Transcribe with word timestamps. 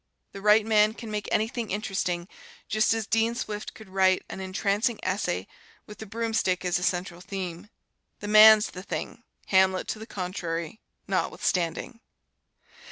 The 0.31 0.41
right 0.41 0.65
man 0.65 0.95
can 0.95 1.11
make 1.11 1.29
anything 1.31 1.69
interesting, 1.69 2.27
just 2.67 2.91
as 2.91 3.05
Dean 3.05 3.35
Swift 3.35 3.75
could 3.75 3.87
write 3.87 4.25
an 4.29 4.39
entrancing 4.41 4.99
essay 5.03 5.45
with 5.85 5.99
the 5.99 6.07
broomstick 6.07 6.65
as 6.65 6.79
a 6.79 6.83
central 6.83 7.21
theme. 7.21 7.69
The 8.19 8.27
man's 8.27 8.71
the 8.71 8.81
thing, 8.81 9.21
Hamlet 9.49 9.87
to 9.89 9.99
the 9.99 10.07
contrary, 10.07 10.79
notwithstanding. 11.07 11.99